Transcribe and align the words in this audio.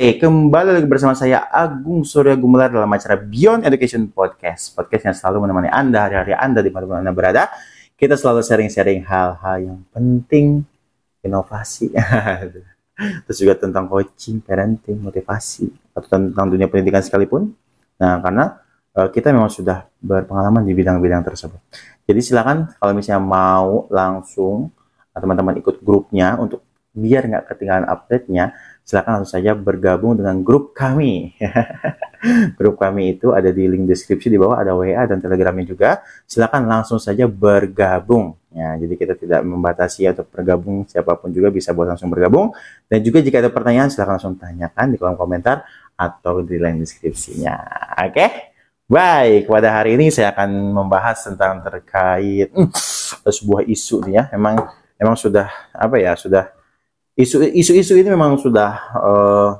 Oke, 0.00 0.16
kembali 0.16 0.80
lagi 0.80 0.88
bersama 0.88 1.12
saya 1.12 1.44
Agung 1.52 2.08
Surya 2.08 2.32
Gumelar 2.32 2.72
dalam 2.72 2.88
acara 2.88 3.20
Beyond 3.20 3.68
Education 3.68 4.08
Podcast. 4.08 4.72
Podcast 4.72 5.04
yang 5.04 5.12
selalu 5.12 5.44
menemani 5.44 5.68
Anda 5.68 6.08
hari-hari 6.08 6.32
Anda 6.32 6.64
di 6.64 6.72
mana 6.72 7.04
Anda 7.04 7.12
berada. 7.12 7.52
Kita 8.00 8.16
selalu 8.16 8.40
sharing-sharing 8.40 9.04
hal-hal 9.04 9.56
yang 9.60 9.84
penting, 9.92 10.64
inovasi, 11.20 11.92
terus 13.28 13.36
juga 13.36 13.60
tentang 13.60 13.92
coaching, 13.92 14.40
parenting, 14.40 14.96
motivasi, 15.04 15.68
atau 15.92 16.08
tentang 16.08 16.48
dunia 16.48 16.64
pendidikan 16.72 17.04
sekalipun. 17.04 17.52
Nah, 18.00 18.24
karena 18.24 18.56
uh, 18.96 19.12
kita 19.12 19.36
memang 19.36 19.52
sudah 19.52 19.84
berpengalaman 20.00 20.64
di 20.64 20.72
bidang-bidang 20.80 21.28
tersebut. 21.28 21.60
Jadi 22.08 22.24
silakan 22.24 22.72
kalau 22.80 22.96
misalnya 22.96 23.20
mau 23.20 23.84
langsung 23.92 24.72
teman-teman 25.12 25.60
ikut 25.60 25.84
grupnya 25.84 26.40
untuk 26.40 26.64
biar 26.96 27.28
nggak 27.28 27.44
ketinggalan 27.52 27.84
update-nya, 27.84 28.56
silakan 28.84 29.22
langsung 29.22 29.38
saja 29.38 29.52
bergabung 29.54 30.18
dengan 30.18 30.42
grup 30.42 30.74
kami. 30.74 31.34
grup 32.58 32.76
kami 32.76 33.16
itu 33.16 33.32
ada 33.32 33.48
di 33.54 33.64
link 33.70 33.86
deskripsi 33.86 34.28
di 34.28 34.36
bawah 34.36 34.60
ada 34.60 34.74
WA 34.74 35.06
dan 35.06 35.22
Telegramnya 35.22 35.66
juga. 35.70 35.90
Silakan 36.26 36.66
langsung 36.66 36.98
saja 36.98 37.30
bergabung. 37.30 38.36
Ya, 38.50 38.74
jadi 38.82 38.94
kita 38.98 39.14
tidak 39.14 39.40
membatasi 39.46 40.10
untuk 40.10 40.26
bergabung 40.34 40.82
siapa 40.90 41.14
pun 41.14 41.30
juga 41.30 41.54
bisa 41.54 41.70
buat 41.70 41.86
langsung 41.86 42.10
bergabung. 42.10 42.50
Dan 42.90 43.00
juga 43.06 43.22
jika 43.22 43.38
ada 43.38 43.50
pertanyaan 43.54 43.88
silakan 43.88 44.18
langsung 44.18 44.34
tanyakan 44.34 44.86
di 44.90 44.96
kolom 44.98 45.14
komentar 45.14 45.62
atau 45.94 46.42
di 46.42 46.58
link 46.58 46.82
deskripsinya. 46.82 47.56
Oke? 48.04 48.12
Okay? 48.12 48.30
Baik, 48.90 49.46
pada 49.46 49.70
hari 49.70 49.94
ini 49.94 50.10
saya 50.10 50.34
akan 50.34 50.74
membahas 50.74 51.22
tentang 51.22 51.62
terkait 51.62 52.50
hmm, 52.50 52.74
sebuah 53.22 53.62
isu 53.70 54.02
nih 54.10 54.18
ya. 54.18 54.24
Memang 54.34 54.66
memang 54.98 55.14
sudah 55.14 55.46
apa 55.70 55.94
ya, 56.02 56.18
sudah 56.18 56.50
isu-isu 57.22 57.92
ini 57.96 58.08
memang 58.08 58.40
sudah 58.40 58.70
uh, 58.96 59.50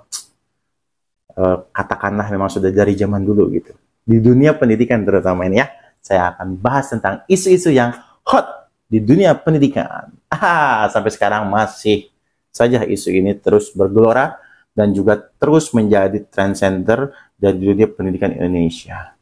uh, 1.36 1.56
katakanlah 1.72 2.26
memang 2.32 2.48
sudah 2.48 2.72
dari 2.72 2.96
zaman 2.96 3.22
dulu 3.22 3.50
gitu. 3.54 3.72
Di 4.04 4.18
dunia 4.18 4.56
pendidikan 4.56 5.04
terutama 5.04 5.46
ini 5.46 5.60
ya, 5.60 5.68
saya 6.00 6.34
akan 6.34 6.56
bahas 6.58 6.90
tentang 6.90 7.22
isu-isu 7.28 7.70
yang 7.70 7.94
hot 8.26 8.72
di 8.90 8.98
dunia 8.98 9.36
pendidikan. 9.38 10.10
Ah, 10.30 10.90
sampai 10.90 11.14
sekarang 11.14 11.46
masih 11.46 12.10
saja 12.50 12.82
isu 12.82 13.14
ini 13.14 13.38
terus 13.38 13.70
bergelora 13.70 14.38
dan 14.74 14.90
juga 14.90 15.18
terus 15.38 15.70
menjadi 15.70 16.18
trend 16.26 16.58
center 16.58 17.14
dari 17.38 17.58
dunia 17.58 17.86
pendidikan 17.86 18.34
Indonesia. 18.34 19.14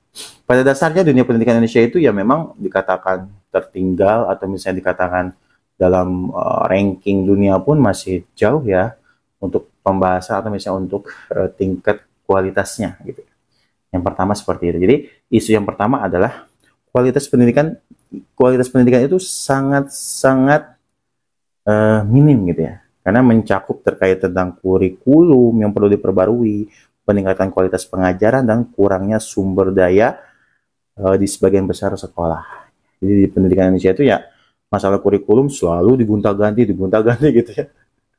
Pada 0.48 0.64
dasarnya 0.64 1.04
dunia 1.04 1.28
pendidikan 1.28 1.60
Indonesia 1.60 1.84
itu 1.84 2.00
ya 2.00 2.10
memang 2.10 2.56
dikatakan 2.56 3.28
tertinggal 3.52 4.32
atau 4.32 4.48
misalnya 4.48 4.80
dikatakan 4.80 5.36
dalam 5.78 6.34
uh, 6.34 6.66
ranking 6.66 7.22
dunia 7.22 7.62
pun 7.62 7.78
masih 7.78 8.26
jauh 8.34 8.66
ya 8.66 8.98
untuk 9.38 9.70
pembahasan 9.86 10.42
atau 10.42 10.50
misalnya 10.50 10.90
untuk 10.90 11.08
uh, 11.30 11.46
tingkat 11.54 12.02
kualitasnya 12.26 12.98
gitu. 13.06 13.22
Yang 13.94 14.02
pertama 14.04 14.34
seperti 14.34 14.74
itu. 14.74 14.78
Jadi 14.84 14.96
isu 15.32 15.50
yang 15.54 15.64
pertama 15.64 16.02
adalah 16.02 16.44
kualitas 16.90 17.24
pendidikan 17.30 17.78
kualitas 18.34 18.68
pendidikan 18.68 19.06
itu 19.06 19.22
sangat 19.22 19.94
sangat 19.94 20.76
uh, 21.64 22.02
minim 22.04 22.42
gitu 22.50 22.66
ya. 22.66 22.82
Karena 23.06 23.24
mencakup 23.24 23.80
terkait 23.80 24.20
tentang 24.20 24.52
kurikulum 24.60 25.64
yang 25.64 25.72
perlu 25.72 25.88
diperbarui, 25.88 26.68
peningkatan 27.08 27.48
kualitas 27.48 27.88
pengajaran 27.88 28.44
dan 28.44 28.68
kurangnya 28.68 29.16
sumber 29.16 29.72
daya 29.72 30.20
uh, 31.00 31.16
di 31.16 31.24
sebagian 31.24 31.64
besar 31.64 31.96
sekolah. 31.96 32.68
Jadi 33.00 33.12
di 33.24 33.26
pendidikan 33.30 33.72
Indonesia 33.72 33.94
itu 33.94 34.04
ya 34.04 34.18
masalah 34.68 35.00
kurikulum 35.00 35.48
selalu 35.48 36.04
digonta-ganti, 36.04 36.64
digonta-ganti 36.68 37.28
gitu 37.32 37.50
ya. 37.52 37.66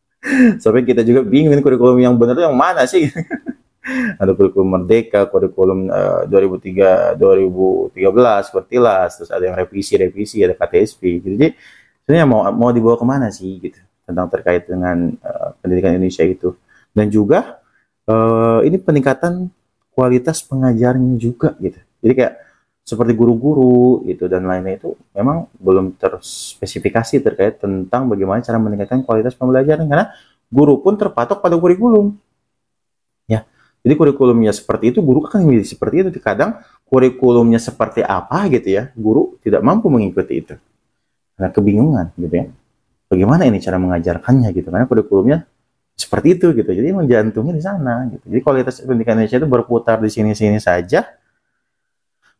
Sampai 0.63 0.83
kita 0.83 1.05
juga 1.05 1.23
bingung 1.23 1.55
kurikulum 1.61 1.97
yang 2.01 2.17
benar 2.17 2.35
yang 2.37 2.57
mana 2.57 2.83
sih? 2.89 3.07
ada 4.21 4.31
kurikulum 4.35 4.69
Merdeka, 4.69 5.25
kurikulum 5.29 5.89
uh, 5.89 6.23
2003, 6.27 7.17
2013, 7.17 8.53
Pertilas, 8.53 9.09
terus 9.17 9.31
ada 9.31 9.43
yang 9.45 9.55
revisi-revisi, 9.57 10.43
ada 10.45 10.53
KTSP. 10.53 11.01
Gitu. 11.21 11.27
Jadi 11.37 11.47
sebenarnya 12.03 12.25
mau 12.27 12.41
mau 12.53 12.69
dibawa 12.69 12.99
ke 12.99 13.05
mana 13.07 13.27
sih 13.31 13.57
gitu 13.61 13.79
tentang 14.05 14.27
terkait 14.29 14.65
dengan 14.65 15.13
uh, 15.21 15.53
pendidikan 15.61 15.95
Indonesia 15.95 16.25
itu. 16.25 16.53
Dan 16.89 17.07
juga 17.13 17.61
uh, 18.09 18.59
ini 18.65 18.77
peningkatan 18.81 19.47
kualitas 19.93 20.41
pengajarnya 20.45 21.15
juga 21.17 21.53
gitu. 21.61 21.79
Jadi 22.01 22.13
kayak 22.15 22.33
seperti 22.89 23.13
guru-guru 23.13 24.01
itu 24.09 24.25
dan 24.25 24.49
lainnya 24.49 24.81
itu 24.81 24.97
memang 25.13 25.45
belum 25.61 25.93
terspesifikasi 25.93 27.21
terkait 27.21 27.61
tentang 27.61 28.09
bagaimana 28.09 28.41
cara 28.41 28.57
meningkatkan 28.57 29.05
kualitas 29.05 29.37
pembelajaran 29.37 29.85
karena 29.85 30.09
guru 30.49 30.81
pun 30.81 30.97
terpatok 30.97 31.37
pada 31.45 31.53
kurikulum. 31.61 32.17
Ya. 33.29 33.45
Jadi 33.85 33.93
kurikulumnya 33.93 34.49
seperti 34.49 34.89
itu, 34.89 35.05
guru 35.05 35.21
kan 35.21 35.45
seperti 35.61 35.95
itu. 36.01 36.09
Kadang 36.17 36.65
kurikulumnya 36.89 37.61
seperti 37.61 38.01
apa 38.01 38.49
gitu 38.49 38.73
ya, 38.73 38.89
guru 38.97 39.37
tidak 39.45 39.61
mampu 39.61 39.93
mengikuti 39.93 40.41
itu. 40.41 40.57
Karena 41.37 41.53
kebingungan 41.53 42.09
gitu 42.17 42.33
ya. 42.33 42.45
Bagaimana 43.05 43.45
ini 43.45 43.61
cara 43.61 43.77
mengajarkannya 43.77 44.49
gitu 44.49 44.73
karena 44.73 44.89
kurikulumnya 44.89 45.37
seperti 45.93 46.41
itu 46.41 46.57
gitu. 46.57 46.73
Jadi 46.73 46.89
menjantungnya 46.89 47.53
di 47.53 47.61
sana 47.61 48.09
gitu. 48.09 48.25
Jadi 48.33 48.41
kualitas 48.41 48.81
pendidikan 48.81 49.13
Indonesia 49.21 49.37
itu 49.37 49.49
berputar 49.49 50.01
di 50.01 50.09
sini-sini 50.09 50.57
saja 50.57 51.05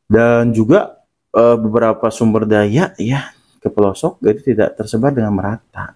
dan 0.10 0.50
juga 0.50 1.06
uh, 1.38 1.56
beberapa 1.56 2.10
sumber 2.10 2.50
daya 2.50 2.98
ya 2.98 3.30
ke 3.62 3.70
pelosok 3.70 4.18
itu 4.26 4.56
tidak 4.56 4.74
tersebar 4.74 5.14
dengan 5.14 5.32
merata. 5.38 5.94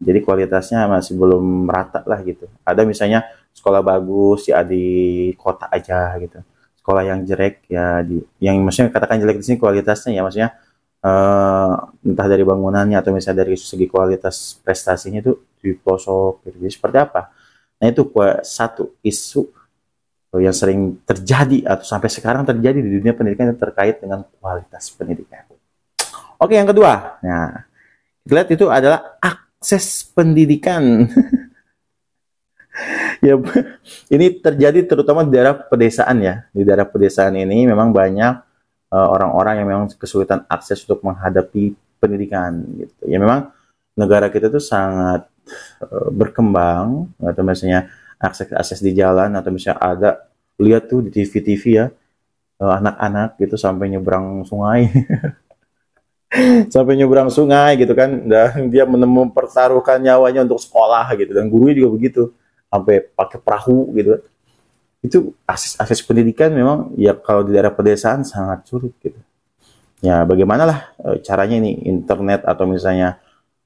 Jadi 0.00 0.24
kualitasnya 0.24 0.88
masih 0.88 1.12
belum 1.20 1.68
merata 1.68 2.00
lah 2.08 2.24
gitu. 2.24 2.48
Ada 2.64 2.88
misalnya 2.88 3.28
sekolah 3.52 3.84
bagus 3.84 4.48
ya 4.48 4.64
di 4.64 5.28
kota 5.36 5.68
aja 5.68 6.16
gitu. 6.16 6.40
Sekolah 6.80 7.04
yang 7.04 7.20
jelek 7.28 7.68
ya 7.68 8.00
di 8.00 8.24
yang 8.40 8.56
maksudnya 8.64 8.88
katakan 8.88 9.20
jelek 9.20 9.36
di 9.36 9.44
sini 9.44 9.56
kualitasnya 9.60 10.16
ya 10.16 10.24
maksudnya 10.24 10.56
uh, 11.04 11.92
entah 12.00 12.26
dari 12.32 12.40
bangunannya 12.48 12.96
atau 12.96 13.12
misalnya 13.12 13.44
dari 13.44 13.60
segi 13.60 13.84
kualitas 13.84 14.56
prestasinya 14.64 15.20
itu 15.20 15.36
di 15.60 15.76
pelosok 15.76 16.48
gitu. 16.48 16.56
Jadi 16.64 16.72
seperti 16.72 16.96
apa? 16.96 17.28
Nah 17.76 17.86
itu 17.92 18.08
satu 18.40 18.96
isu 19.04 19.59
yang 20.38 20.54
sering 20.54 21.02
terjadi 21.02 21.66
atau 21.66 21.82
sampai 21.82 22.06
sekarang 22.06 22.46
terjadi 22.46 22.78
di 22.78 23.02
dunia 23.02 23.10
pendidikan 23.18 23.50
yang 23.50 23.58
terkait 23.58 23.98
dengan 23.98 24.22
kualitas 24.38 24.86
pendidikan. 24.94 25.42
Oke, 26.38 26.54
yang 26.54 26.70
kedua, 26.70 27.18
nah, 27.18 27.66
kita 28.22 28.32
lihat 28.38 28.50
itu 28.54 28.70
adalah 28.70 29.18
akses 29.18 30.06
pendidikan. 30.14 31.10
ya, 33.26 33.34
ini 34.06 34.26
terjadi 34.38 34.86
terutama 34.86 35.26
di 35.26 35.34
daerah 35.34 35.58
pedesaan 35.58 36.22
ya. 36.22 36.46
Di 36.54 36.62
daerah 36.62 36.86
pedesaan 36.86 37.34
ini 37.34 37.66
memang 37.66 37.90
banyak 37.90 38.34
eh, 38.94 39.08
orang-orang 39.10 39.54
uh, 39.54 39.58
yang 39.58 39.68
memang 39.68 39.86
kesulitan 39.98 40.46
akses 40.46 40.86
untuk 40.86 41.02
menghadapi 41.02 41.74
pendidikan 41.98 42.64
gitu. 42.78 43.02
Ya 43.04 43.18
memang 43.18 43.52
negara 43.98 44.32
kita 44.32 44.48
itu 44.48 44.62
sangat 44.62 45.28
uh, 45.84 46.08
berkembang 46.08 47.10
atau 47.20 47.42
misalnya 47.44 47.92
akses 48.20 48.52
akses 48.52 48.80
di 48.84 48.92
jalan 48.92 49.32
atau 49.32 49.48
misalnya 49.48 49.80
ada 49.80 50.10
lihat 50.60 50.92
tuh 50.92 51.00
di 51.00 51.10
TV-TV 51.10 51.62
ya 51.72 51.86
eh, 52.60 52.72
anak-anak 52.78 53.40
gitu 53.40 53.56
sampai 53.56 53.88
nyebrang 53.88 54.44
sungai. 54.44 54.86
Sampai 56.70 56.94
nyebrang 56.94 57.26
sungai 57.26 57.74
gitu 57.74 57.90
kan 57.90 58.22
dan 58.30 58.70
dia 58.70 58.86
mempertaruhkan 58.86 59.98
nyawanya 59.98 60.46
untuk 60.46 60.62
sekolah 60.62 61.10
gitu 61.18 61.34
dan 61.34 61.50
gurunya 61.50 61.82
juga 61.82 61.90
begitu 61.90 62.22
sampai 62.70 63.02
pakai 63.02 63.42
perahu 63.42 63.90
gitu. 63.98 64.22
Itu 65.02 65.18
akses 65.42 65.74
akses 65.74 66.06
pendidikan 66.06 66.54
memang 66.54 66.94
ya 66.94 67.18
kalau 67.18 67.42
di 67.42 67.50
daerah 67.50 67.74
pedesaan 67.74 68.22
sangat 68.22 68.62
sulit 68.62 68.94
gitu. 69.02 69.18
Ya 70.06 70.22
bagaimana 70.22 70.62
lah 70.70 70.78
eh, 71.02 71.18
caranya 71.26 71.58
ini 71.58 71.82
internet 71.90 72.46
atau 72.46 72.62
misalnya 72.62 73.18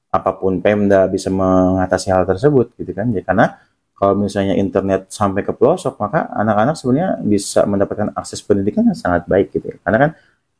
apa 0.08 0.32
pun 0.32 0.62
Pemda 0.64 1.04
bisa 1.04 1.28
mengatasi 1.28 2.08
hal 2.14 2.24
tersebut 2.24 2.72
gitu 2.80 2.96
kan 2.96 3.12
ya 3.12 3.20
karena 3.20 3.60
kalau 3.94 4.18
misalnya 4.18 4.58
internet 4.58 5.06
sampai 5.14 5.46
ke 5.46 5.54
pelosok, 5.54 6.02
maka 6.02 6.26
anak-anak 6.34 6.74
sebenarnya 6.74 7.10
bisa 7.22 7.62
mendapatkan 7.62 8.10
akses 8.18 8.42
pendidikan 8.42 8.82
yang 8.90 8.98
sangat 8.98 9.22
baik 9.30 9.54
gitu 9.54 9.70
ya. 9.70 9.76
Karena 9.86 9.98
kan 10.02 10.10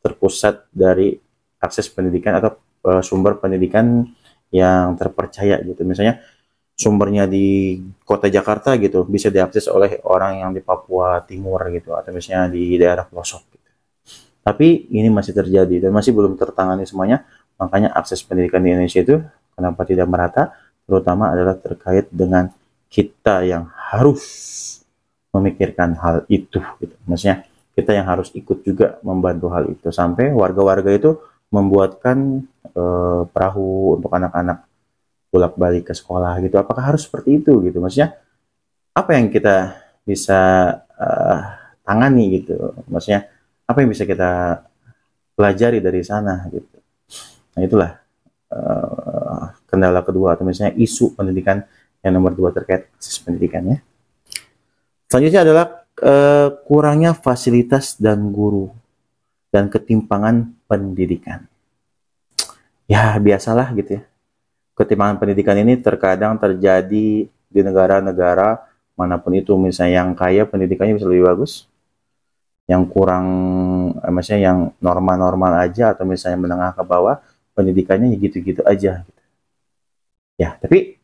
terpusat 0.01 0.71
dari 0.71 1.19
akses 1.59 1.91
pendidikan 1.91 2.39
atau 2.39 2.55
uh, 2.87 3.03
sumber 3.03 3.43
pendidikan 3.43 4.07
yang 4.55 4.95
terpercaya 4.95 5.59
gitu. 5.67 5.83
Misalnya 5.83 6.23
sumbernya 6.79 7.27
di 7.27 7.79
kota 8.07 8.31
Jakarta 8.31 8.79
gitu 8.79 9.07
bisa 9.07 9.31
diakses 9.31 9.67
oleh 9.71 9.99
orang 10.07 10.43
yang 10.43 10.51
di 10.55 10.63
Papua 10.63 11.23
Timur 11.27 11.63
gitu 11.75 11.95
atau 11.95 12.11
misalnya 12.15 12.51
di 12.55 12.79
daerah 12.79 13.03
pelosok 13.03 13.43
gitu. 13.51 13.69
Tapi 14.45 14.95
ini 14.95 15.11
masih 15.11 15.35
terjadi 15.35 15.89
dan 15.89 15.91
masih 15.91 16.15
belum 16.15 16.39
tertangani 16.39 16.87
semuanya. 16.87 17.27
Makanya 17.59 17.91
akses 17.99 18.23
pendidikan 18.23 18.63
di 18.63 18.71
Indonesia 18.71 19.03
itu 19.03 19.19
kenapa 19.59 19.83
tidak 19.83 20.07
merata 20.07 20.55
terutama 20.85 21.33
adalah 21.33 21.57
terkait 21.57 22.13
dengan 22.13 22.53
kita 22.95 23.43
yang 23.43 23.67
harus 23.75 24.23
memikirkan 25.35 25.99
hal 25.99 26.23
itu 26.31 26.63
gitu. 26.79 26.95
Maksudnya 27.11 27.43
kita 27.75 27.91
yang 27.91 28.07
harus 28.07 28.31
ikut 28.31 28.63
juga 28.63 29.03
membantu 29.03 29.51
hal 29.51 29.67
itu 29.67 29.91
sampai 29.91 30.31
warga-warga 30.31 30.95
itu 30.95 31.19
membuatkan 31.51 32.47
e, 32.71 32.83
perahu 33.35 33.99
untuk 33.99 34.15
anak-anak 34.15 34.63
bolak-balik 35.35 35.91
ke 35.91 35.95
sekolah 35.99 36.39
gitu. 36.39 36.55
Apakah 36.55 36.95
harus 36.95 37.03
seperti 37.03 37.43
itu 37.43 37.59
gitu? 37.67 37.83
Maksudnya 37.83 38.15
apa 38.95 39.11
yang 39.19 39.27
kita 39.27 39.75
bisa 40.07 40.71
uh, 40.95 41.41
tangani 41.83 42.41
gitu 42.41 42.73
maksudnya 42.87 43.27
apa 43.67 43.83
yang 43.83 43.91
bisa 43.91 44.05
kita 44.07 44.63
pelajari 45.35 45.83
dari 45.83 46.01
sana 46.05 46.47
gitu 46.53 46.79
nah 47.55 47.61
itulah 47.65 47.91
uh, 48.55 49.51
kendala 49.67 50.01
kedua 50.07 50.39
atau 50.39 50.47
misalnya 50.47 50.77
isu 50.79 51.19
pendidikan 51.19 51.67
yang 52.05 52.13
nomor 52.13 52.37
dua 52.37 52.53
terkait 52.53 52.93
akses 53.01 53.17
pendidikannya 53.25 53.81
selanjutnya 55.09 55.43
adalah 55.43 55.67
uh, 56.03 56.49
kurangnya 56.67 57.17
fasilitas 57.17 57.97
dan 57.97 58.35
guru 58.35 58.71
dan 59.55 59.71
ketimpangan 59.71 60.51
pendidikan. 60.67 61.47
Ya 62.91 63.15
biasalah 63.15 63.71
gitu 63.79 64.01
ya. 64.01 64.03
Ketimpangan 64.75 65.23
pendidikan 65.23 65.55
ini 65.55 65.79
terkadang 65.79 66.35
terjadi 66.35 67.31
di 67.31 67.61
negara-negara 67.63 68.67
mana 68.99 69.23
pun 69.23 69.39
itu. 69.39 69.55
Misalnya 69.55 70.03
yang 70.03 70.11
kaya 70.19 70.43
pendidikannya 70.43 70.99
bisa 70.99 71.07
lebih 71.07 71.31
bagus 71.31 71.71
yang 72.67 72.83
kurang 72.91 73.27
eh, 74.03 74.11
maksudnya 74.11 74.51
yang 74.51 74.59
normal-normal 74.83 75.63
aja 75.63 75.95
atau 75.95 76.03
misalnya 76.09 76.41
menengah 76.43 76.73
ke 76.75 76.83
bawah 76.83 77.21
pendidikannya 77.55 78.17
ya 78.17 78.19
gitu-gitu 78.19 78.65
aja 78.65 79.05
gitu. 79.05 79.23
ya 80.41 80.57
tapi 80.57 80.97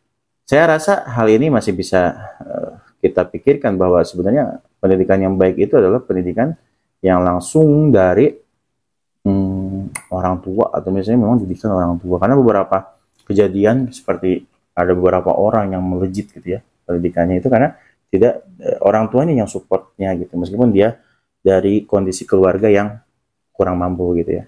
saya 0.51 0.67
rasa 0.67 1.07
hal 1.07 1.31
ini 1.31 1.47
masih 1.47 1.71
bisa 1.71 2.11
uh, 2.43 2.75
kita 2.99 3.23
pikirkan 3.23 3.79
bahwa 3.79 4.03
sebenarnya 4.03 4.59
pendidikan 4.83 5.23
yang 5.23 5.39
baik 5.39 5.63
itu 5.63 5.79
adalah 5.79 6.03
pendidikan 6.03 6.59
yang 7.07 7.23
langsung 7.23 7.95
dari 7.95 8.35
hmm, 9.23 10.11
orang 10.11 10.43
tua 10.43 10.75
atau 10.75 10.91
misalnya 10.91 11.23
memang 11.23 11.39
didikan 11.39 11.71
orang 11.71 12.03
tua. 12.03 12.19
Karena 12.19 12.35
beberapa 12.35 12.99
kejadian 13.31 13.95
seperti 13.95 14.43
ada 14.75 14.91
beberapa 14.91 15.31
orang 15.39 15.71
yang 15.71 15.87
melejit 15.87 16.35
gitu 16.35 16.59
ya 16.59 16.61
pendidikannya 16.83 17.39
itu 17.39 17.47
karena 17.47 17.79
tidak 18.11 18.43
eh, 18.59 18.79
orang 18.83 19.07
tuanya 19.07 19.47
yang 19.47 19.47
supportnya 19.47 20.19
gitu. 20.19 20.35
Meskipun 20.35 20.75
dia 20.75 20.99
dari 21.47 21.87
kondisi 21.87 22.27
keluarga 22.27 22.67
yang 22.67 22.99
kurang 23.55 23.79
mampu 23.79 24.19
gitu 24.19 24.43
ya. 24.43 24.45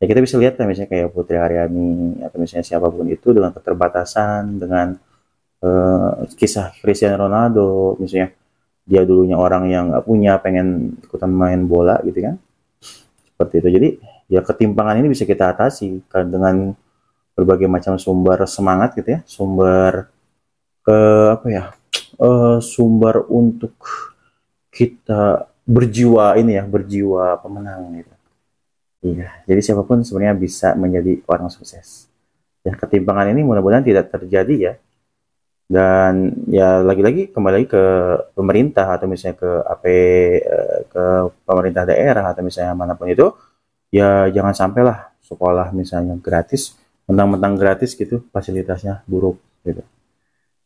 Ya 0.00 0.04
kita 0.04 0.20
bisa 0.20 0.36
lihat 0.36 0.60
misalnya 0.60 0.92
kayak 0.92 1.08
Putri 1.16 1.40
Haryani 1.40 2.20
atau 2.28 2.36
misalnya 2.36 2.64
siapa 2.68 2.92
pun 2.92 3.08
itu 3.08 3.32
dengan 3.32 3.56
keterbatasan 3.56 4.60
dengan 4.60 5.00
uh, 5.64 6.24
kisah 6.36 6.72
Cristiano 6.80 7.28
Ronaldo 7.28 7.96
misalnya 8.00 8.32
dia 8.90 9.06
dulunya 9.06 9.38
orang 9.38 9.70
yang 9.70 9.84
nggak 9.92 10.04
punya 10.04 10.34
pengen 10.42 10.98
ikutan 10.98 11.30
main 11.30 11.62
bola 11.68 12.00
gitu 12.02 12.26
kan. 12.26 12.34
Seperti 13.22 13.54
itu. 13.62 13.68
Jadi 13.70 13.88
ya 14.30 14.40
ketimpangan 14.42 14.98
ini 14.98 15.08
bisa 15.12 15.22
kita 15.22 15.54
atasi 15.54 16.02
kan 16.10 16.26
dengan 16.26 16.74
berbagai 17.38 17.70
macam 17.70 17.94
sumber 18.00 18.42
semangat 18.50 18.98
gitu 18.98 19.14
ya. 19.14 19.20
Sumber 19.28 20.10
ke 20.82 20.98
apa 21.38 21.46
ya 21.46 21.64
uh, 22.18 22.58
sumber 22.58 23.28
untuk 23.28 23.76
kita 24.72 25.46
berjiwa 25.68 26.34
ini 26.40 26.58
ya 26.58 26.64
berjiwa 26.66 27.38
pemenang 27.38 28.00
gitu. 28.00 28.14
Iya 29.00 29.28
jadi 29.46 29.60
siapa 29.62 29.86
pun 29.86 30.02
sebenarnya 30.02 30.36
bisa 30.36 30.74
menjadi 30.74 31.20
orang 31.30 31.46
sukses. 31.52 32.10
Ya 32.60 32.76
ketimpangan 32.76 33.32
ini 33.32 33.40
mudah-mudahan 33.40 33.86
tidak 33.86 34.12
terjadi 34.12 34.54
ya 34.56 34.72
dan 35.70 36.34
ya 36.50 36.82
lagi-lagi 36.82 37.30
kembali 37.30 37.70
ke 37.70 37.84
pemerintah 38.34 38.90
atau 38.90 39.06
misalnya 39.06 39.38
ke 39.38 39.50
AP 39.70 39.84
eh, 40.42 40.78
ke 40.90 41.04
pemerintah 41.46 41.86
daerah 41.86 42.34
atau 42.34 42.42
misalnya 42.42 42.74
mana 42.74 42.98
pun 42.98 43.06
itu 43.06 43.30
ya 43.94 44.26
jangan 44.34 44.50
sampailah 44.50 45.14
sekolah 45.22 45.70
misalnya 45.70 46.18
gratis 46.18 46.74
mentang-mentang 47.06 47.54
gratis 47.54 47.94
gitu 47.94 48.26
fasilitasnya 48.34 49.06
buruk 49.06 49.38
gitu. 49.62 49.82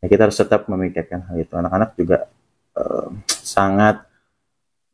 Ya 0.01 0.07
kita 0.09 0.29
harus 0.29 0.37
tetap 0.41 0.69
memikirkan 0.73 1.21
hal 1.29 1.37
itu. 1.37 1.53
Anak-anak 1.53 1.97
juga 2.01 2.29
uh, 2.77 3.09
sangat 3.29 4.05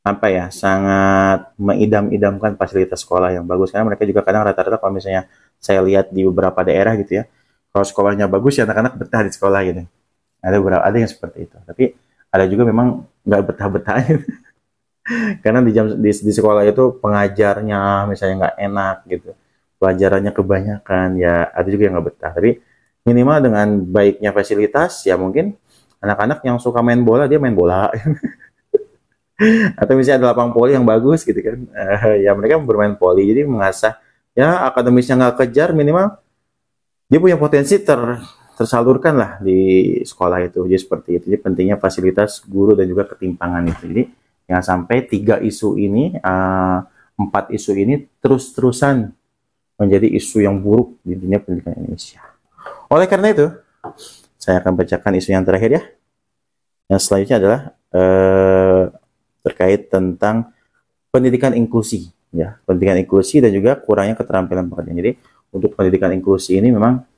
apa 0.01 0.27
ya 0.33 0.51
sangat 0.51 1.55
mengidam-idamkan 1.55 2.59
fasilitas 2.59 3.03
sekolah 3.07 3.31
yang 3.35 3.47
bagus. 3.47 3.71
Karena 3.71 3.87
mereka 3.87 4.03
juga 4.07 4.27
kadang 4.27 4.43
rata-rata 4.43 4.79
kalau 4.79 4.95
misalnya 4.95 5.31
saya 5.63 5.83
lihat 5.87 6.11
di 6.11 6.27
beberapa 6.27 6.67
daerah 6.67 6.99
gitu 6.99 7.23
ya 7.23 7.25
kalau 7.71 7.87
sekolahnya 7.87 8.27
bagus 8.27 8.59
ya 8.59 8.67
anak-anak 8.67 8.99
betah 8.99 9.23
di 9.23 9.31
sekolah 9.31 9.61
gitu 9.67 9.83
ada 10.41 10.57
beberapa 10.61 10.83
ada 10.83 10.97
yang 10.97 11.11
seperti 11.11 11.49
itu. 11.49 11.57
Tapi 11.65 11.85
ada 12.31 12.45
juga 12.49 12.63
memang 12.69 13.05
nggak 13.27 13.43
betah-betah 13.53 13.97
karena 15.43 15.61
di 15.65 15.73
jam 15.75 15.87
di, 15.99 16.11
di 16.11 16.33
sekolah 16.33 16.63
itu 16.65 16.97
pengajarnya 17.01 18.09
misalnya 18.09 18.35
nggak 18.49 18.57
enak 18.59 18.97
gitu. 19.09 19.31
Pelajarannya 19.81 20.33
kebanyakan 20.37 21.09
ya 21.17 21.49
ada 21.49 21.69
juga 21.69 21.83
yang 21.89 21.95
nggak 21.99 22.09
betah. 22.13 22.33
Tapi 22.37 22.51
minimal 23.05 23.37
dengan 23.41 23.67
baiknya 23.81 24.31
fasilitas 24.31 25.05
ya 25.09 25.17
mungkin 25.17 25.57
anak-anak 26.01 26.45
yang 26.45 26.57
suka 26.61 26.81
main 26.81 27.01
bola 27.01 27.29
dia 27.29 27.41
main 27.41 27.57
bola. 27.57 27.89
Atau 29.81 29.97
misalnya 29.97 30.21
ada 30.21 30.27
lapang 30.37 30.53
poli 30.53 30.77
yang 30.77 30.85
bagus 30.85 31.25
gitu 31.25 31.41
kan. 31.41 31.59
Ya 32.25 32.33
mereka 32.37 32.61
bermain 32.61 32.93
poli 32.97 33.29
jadi 33.29 33.49
mengasah. 33.49 33.97
Ya 34.37 34.69
akademisnya 34.69 35.17
nggak 35.17 35.45
kejar 35.45 35.73
minimal 35.73 36.21
dia 37.11 37.19
punya 37.19 37.35
potensi 37.35 37.75
ter 37.83 37.99
tersalurkan 38.61 39.17
lah 39.17 39.31
di 39.41 39.97
sekolah 40.05 40.45
itu. 40.45 40.69
Jadi 40.69 40.77
seperti 40.77 41.11
itu. 41.17 41.25
Jadi 41.33 41.39
pentingnya 41.41 41.81
fasilitas 41.81 42.45
guru 42.45 42.77
dan 42.77 42.85
juga 42.85 43.09
ketimpangan 43.09 43.65
itu. 43.65 43.89
Jadi 43.89 44.05
yang 44.53 44.61
sampai 44.61 45.09
tiga 45.09 45.41
isu 45.41 45.81
ini 45.81 46.21
uh, 46.21 46.85
empat 47.17 47.49
isu 47.57 47.73
ini 47.73 48.05
terus-terusan 48.21 49.17
menjadi 49.81 50.13
isu 50.13 50.45
yang 50.45 50.61
buruk 50.61 51.01
di 51.01 51.17
dunia 51.17 51.41
pendidikan 51.41 51.73
Indonesia. 51.81 52.21
Oleh 52.93 53.09
karena 53.09 53.33
itu 53.33 53.49
saya 54.37 54.61
akan 54.61 54.77
bacakan 54.77 55.13
isu 55.17 55.33
yang 55.33 55.45
terakhir 55.49 55.71
ya. 55.81 55.83
Yang 56.93 57.01
selanjutnya 57.09 57.37
adalah 57.41 57.61
uh, 57.97 58.83
terkait 59.41 59.89
tentang 59.89 60.53
pendidikan 61.09 61.57
inklusi 61.57 62.13
ya. 62.29 62.61
Pendidikan 62.69 63.01
inklusi 63.01 63.41
dan 63.41 63.57
juga 63.57 63.81
kurangnya 63.81 64.21
keterampilan 64.21 64.69
pekerjaan. 64.69 65.01
Jadi 65.01 65.13
untuk 65.49 65.73
pendidikan 65.73 66.13
inklusi 66.13 66.61
ini 66.61 66.69
memang 66.69 67.09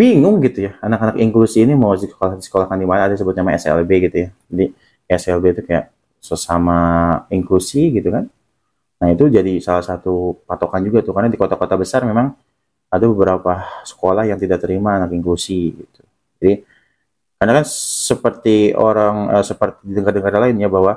bingung 0.00 0.40
gitu 0.40 0.64
ya 0.64 0.72
anak-anak 0.80 1.20
inklusi 1.20 1.68
ini 1.68 1.76
mau 1.76 1.92
sekolah 1.92 2.40
sekolahkan 2.40 2.80
di 2.80 2.88
mana 2.88 3.12
ada 3.12 3.14
sebut 3.20 3.36
nama 3.36 3.52
SLB 3.52 3.90
gitu 4.08 4.16
ya. 4.24 4.28
Jadi 4.48 4.64
SLB 5.04 5.44
itu 5.52 5.62
kayak 5.68 5.92
sesama 6.16 6.80
inklusi 7.28 7.92
gitu 7.92 8.08
kan. 8.08 8.24
Nah 9.00 9.08
itu 9.12 9.28
jadi 9.28 9.60
salah 9.60 9.84
satu 9.84 10.40
patokan 10.48 10.80
juga 10.80 11.04
tuh 11.04 11.12
karena 11.12 11.28
di 11.28 11.36
kota-kota 11.36 11.76
besar 11.76 12.08
memang 12.08 12.32
ada 12.88 13.04
beberapa 13.04 13.84
sekolah 13.84 14.24
yang 14.24 14.40
tidak 14.40 14.64
terima 14.64 14.96
anak 14.96 15.12
inklusi 15.12 15.76
gitu. 15.76 16.00
Jadi 16.40 16.64
karena 17.36 17.60
kan 17.60 17.66
seperti 18.08 18.72
orang 18.72 19.16
uh, 19.36 19.44
seperti 19.44 19.84
di 19.84 20.00
negara-negara 20.00 20.48
lainnya 20.48 20.68
bahwa 20.68 20.96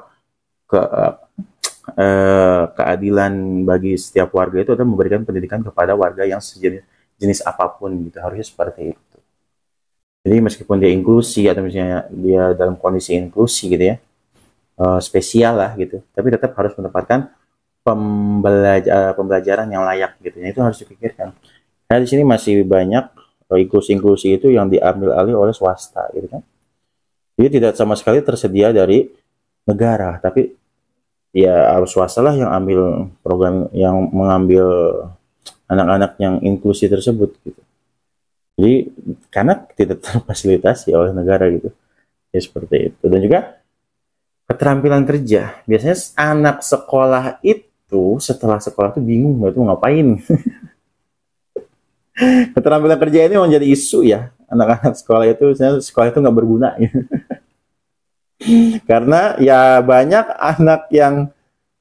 ke 0.67 0.79
uh, 0.79 2.63
keadilan 2.71 3.63
bagi 3.67 3.99
setiap 3.99 4.31
warga 4.31 4.63
itu 4.63 4.71
adalah 4.75 4.87
memberikan 4.87 5.27
pendidikan 5.27 5.59
kepada 5.59 5.91
warga 5.95 6.23
yang 6.23 6.39
sejenis 6.39 6.92
jenis 7.21 7.43
apa 7.45 7.69
pun 7.73 7.93
gitu 8.05 8.17
harusnya 8.21 8.45
seperti 8.45 8.95
itu. 8.95 9.17
Jadi 10.23 10.37
meskipun 10.39 10.79
dia 10.79 10.91
inklusi 10.91 11.51
atau 11.51 11.61
misalnya 11.67 12.07
dia 12.07 12.55
dalam 12.55 12.79
kondisi 12.79 13.11
inklusi 13.17 13.67
gitu 13.67 13.91
ya 13.91 13.95
uh, 14.79 14.99
spesial 15.03 15.59
lah 15.59 15.75
gitu, 15.75 15.99
tapi 16.15 16.31
tetap 16.31 16.55
harus 16.55 16.71
mendapatkan 16.79 17.27
pembelajar 17.83 19.11
pembelajaran 19.19 19.67
yang 19.67 19.83
layak 19.83 20.15
gitu. 20.23 20.39
Ya, 20.39 20.55
itu 20.55 20.61
harus 20.63 20.79
dipikirkan. 20.79 21.35
Nah 21.91 21.97
di 21.99 22.07
sini 22.07 22.23
masih 22.23 22.63
banyak 22.63 23.11
inklusi-inklusi 23.53 24.39
itu 24.39 24.49
yang 24.49 24.71
diambil 24.71 25.13
alih 25.13 25.35
oleh 25.37 25.53
swasta 25.53 26.09
gitu 26.15 26.25
kan. 26.31 26.41
Jadi 27.37 27.59
tidak 27.59 27.73
sama 27.77 27.97
sekali 27.97 28.21
tersedia 28.21 28.69
dari 28.69 29.09
negara, 29.65 30.17
tapi 30.21 30.53
ya 31.33 31.73
harus 31.73 31.89
swasta 31.89 32.21
lah 32.21 32.37
yang 32.37 32.49
ambil 32.53 33.09
program 33.25 33.67
yang 33.73 34.09
mengambil 34.13 34.65
anak-anak 35.73 36.11
yang 36.21 36.37
inklusi 36.45 36.85
tersebut 36.87 37.33
gitu. 37.41 37.61
Jadi 38.53 38.73
karena 39.33 39.65
tidak 39.73 40.05
terfasilitasi 40.05 40.93
oleh 40.93 41.11
negara 41.11 41.49
gitu. 41.49 41.73
Ya 42.29 42.39
seperti 42.39 42.93
itu. 42.93 43.03
Dan 43.09 43.19
juga 43.25 43.57
keterampilan 44.45 45.09
kerja. 45.09 45.57
Biasanya 45.65 45.97
anak 46.17 46.61
sekolah 46.61 47.41
itu 47.41 48.21
setelah 48.21 48.61
sekolah 48.61 48.93
tuh 48.93 49.01
bingung 49.01 49.41
itu 49.41 49.57
ngapain. 49.57 50.07
keterampilan 52.53 53.01
kerja 53.01 53.25
ini 53.25 53.41
menjadi 53.41 53.65
isu 53.65 54.05
ya 54.05 54.29
anak-anak 54.45 54.93
sekolah 54.93 55.25
itu 55.25 55.45
sekolah 55.81 56.13
itu 56.13 56.21
nggak 56.21 56.37
berguna 56.37 56.77
ya. 56.77 56.93
karena 58.89 59.35
ya 59.41 59.81
banyak 59.81 60.25
anak 60.37 60.91
yang 60.93 61.33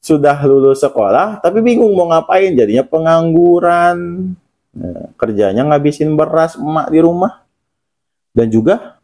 sudah 0.02 0.34
lulus 0.42 0.82
sekolah 0.82 1.38
tapi 1.38 1.62
bingung 1.62 1.94
mau 1.94 2.10
ngapain 2.10 2.50
jadinya 2.58 2.82
pengangguran. 2.82 3.98
Nah, 4.72 5.14
kerjanya 5.14 5.62
ngabisin 5.62 6.18
beras 6.18 6.58
emak 6.58 6.90
di 6.90 6.98
rumah. 6.98 7.46
Dan 8.34 8.48
juga 8.50 8.98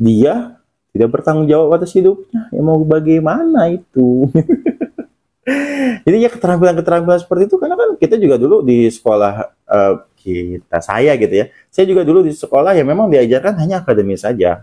dia 0.00 0.56
tidak 0.96 1.20
bertanggung 1.20 1.50
jawab 1.50 1.76
atas 1.76 1.92
hidupnya. 1.92 2.48
Ya 2.48 2.62
mau 2.64 2.80
bagaimana 2.80 3.68
itu? 3.68 4.30
Jadi 6.06 6.16
ya 6.22 6.30
keterampilan-keterampilan 6.30 7.18
seperti 7.18 7.50
itu 7.50 7.56
karena 7.58 7.74
kan 7.74 7.98
kita 7.98 8.14
juga 8.14 8.38
dulu 8.38 8.62
di 8.62 8.86
sekolah 8.86 9.32
uh, 9.66 9.94
kita 10.16 10.78
saya 10.78 11.18
gitu 11.18 11.34
ya. 11.34 11.46
Saya 11.68 11.84
juga 11.90 12.06
dulu 12.06 12.22
di 12.22 12.32
sekolah 12.32 12.72
ya 12.78 12.86
memang 12.86 13.10
diajarkan 13.10 13.58
hanya 13.58 13.82
akademis 13.82 14.22
saja. 14.22 14.62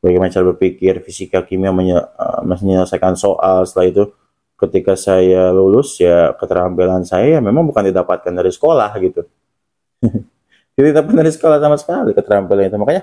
Bagaimana 0.00 0.32
cara 0.32 0.48
berpikir, 0.56 1.04
fisika, 1.04 1.44
kimia 1.44 1.68
eh, 1.68 2.40
menyelesaikan 2.40 3.20
soal. 3.20 3.68
Setelah 3.68 3.86
itu 3.92 4.02
ketika 4.60 4.92
saya 4.92 5.48
lulus 5.50 5.96
ya 5.96 6.36
keterampilan 6.36 7.02
saya 7.08 7.38
ya 7.38 7.40
memang 7.40 7.64
bukan 7.64 7.88
didapatkan 7.88 8.28
dari 8.28 8.52
sekolah 8.52 8.90
gitu. 9.00 9.24
Tidak 10.76 10.92
dapat 10.92 11.12
dari 11.16 11.30
sekolah 11.32 11.56
sama 11.56 11.76
sekali 11.80 12.12
keterampilan 12.12 12.68
itu. 12.68 12.76
Makanya 12.76 13.02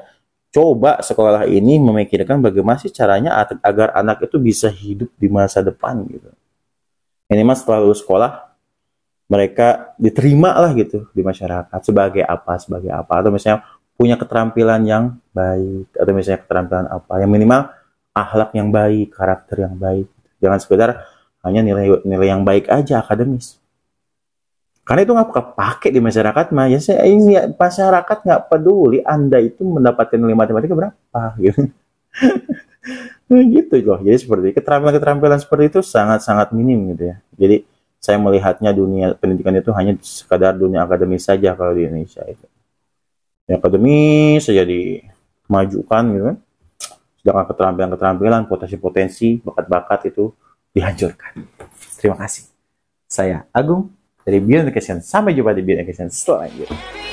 coba 0.54 1.02
sekolah 1.02 1.50
ini 1.50 1.82
memikirkan 1.82 2.40
bagaimana 2.40 2.78
sih 2.78 2.94
caranya 2.94 3.36
agar 3.66 3.98
anak 3.98 4.30
itu 4.30 4.38
bisa 4.38 4.70
hidup 4.70 5.10
di 5.18 5.28
masa 5.28 5.66
depan 5.66 6.06
gitu. 6.06 6.30
Ini 7.28 7.44
mas 7.44 7.66
setelah 7.66 7.84
lulus 7.84 8.06
sekolah 8.06 8.48
mereka 9.28 9.92
diterima 10.00 10.56
lah 10.56 10.72
gitu 10.72 11.12
di 11.12 11.20
masyarakat 11.20 11.80
sebagai 11.84 12.24
apa 12.24 12.56
sebagai 12.64 12.96
apa 12.96 13.12
atau 13.20 13.32
misalnya 13.36 13.68
punya 14.00 14.16
keterampilan 14.16 14.82
yang 14.88 15.04
baik 15.36 15.92
atau 15.92 16.12
misalnya 16.16 16.40
keterampilan 16.48 16.86
apa 16.88 17.14
yang 17.20 17.30
minimal 17.34 17.68
akhlak 18.16 18.56
yang 18.56 18.72
baik 18.72 19.12
karakter 19.12 19.68
yang 19.68 19.76
baik 19.76 20.08
jangan 20.40 20.60
sekedar 20.64 20.90
hanya 21.48 21.64
nilai 21.64 22.04
nilai 22.04 22.28
yang 22.28 22.44
baik 22.44 22.68
aja 22.68 23.02
akademis. 23.02 23.58
Karena 24.88 25.04
itu 25.04 25.12
nggak 25.12 25.32
kepake 25.36 25.88
di 25.92 26.00
masyarakat 26.00 26.46
mah. 26.56 26.68
Ya 26.72 26.80
saya 26.80 27.04
ini 27.04 27.36
masyarakat 27.36 28.18
nggak 28.24 28.42
peduli 28.48 29.04
anda 29.04 29.36
itu 29.44 29.64
mendapatkan 29.68 30.16
nilai 30.16 30.36
matematika 30.36 30.76
berapa 30.76 31.22
gitu. 31.44 31.68
Gitu 33.28 33.76
loh. 33.84 34.00
Jadi 34.00 34.18
seperti 34.24 34.48
keterampilan 34.56 34.96
keterampilan 34.96 35.40
seperti 35.44 35.64
itu 35.76 35.80
sangat 35.84 36.24
sangat 36.24 36.56
minim 36.56 36.96
gitu 36.96 37.12
ya. 37.12 37.16
Jadi 37.36 37.68
saya 38.00 38.16
melihatnya 38.22 38.72
dunia 38.72 39.12
pendidikan 39.20 39.52
itu 39.60 39.76
hanya 39.76 40.00
sekadar 40.00 40.56
dunia 40.56 40.88
akademis 40.88 41.28
saja 41.28 41.52
kalau 41.58 41.76
di 41.76 41.84
Indonesia 41.84 42.24
itu. 42.24 42.48
Ya, 43.44 43.60
akademis 43.60 44.48
saja 44.48 44.64
dimajukan 44.64 46.04
gitu 46.16 46.24
kan. 46.32 46.38
Sedangkan 47.20 47.46
keterampilan-keterampilan, 47.52 48.48
potensi-potensi, 48.48 49.44
bakat-bakat 49.44 50.16
itu 50.16 50.32
dihancurkan. 50.78 51.34
Terima 51.98 52.16
kasih. 52.22 52.46
Saya 53.10 53.50
Agung 53.50 53.90
dari 54.22 54.38
Beyond 54.38 54.70
Education. 54.70 55.02
Sampai 55.02 55.34
jumpa 55.34 55.58
di 55.58 55.66
Beyond 55.66 55.82
Education 55.90 56.14
selanjutnya. 56.14 57.07